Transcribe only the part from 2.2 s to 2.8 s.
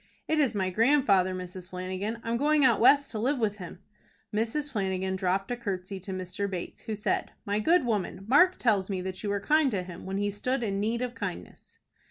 I'm going out